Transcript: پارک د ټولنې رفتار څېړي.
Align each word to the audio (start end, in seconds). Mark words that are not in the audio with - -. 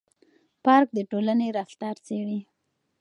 پارک 0.63 0.89
د 0.97 0.99
ټولنې 1.11 1.47
رفتار 1.57 1.95
څېړي. 2.05 2.39